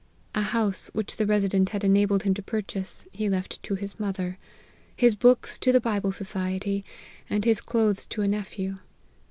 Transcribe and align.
A 0.33 0.41
house 0.41 0.89
which 0.93 1.17
the 1.17 1.27
Resident 1.27 1.69
had 1.69 1.83
enabled 1.83 2.23
him 2.23 2.33
to 2.33 2.41
purchase, 2.41 3.05
he 3.11 3.29
left 3.29 3.61
to 3.61 3.75
his 3.75 3.99
mother; 3.99 4.39
his 4.95 5.13
books 5.13 5.59
to 5.59 5.71
the 5.71 5.79
Bible. 5.79 6.11
Society, 6.11 6.83
and 7.29 7.45
his 7.45 7.61
clothes 7.61 8.07
to 8.07 8.23
a 8.23 8.27
nephew. 8.27 8.77